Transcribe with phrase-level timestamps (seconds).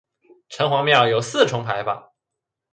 [0.49, 2.09] 城隍庙有四重牌坊。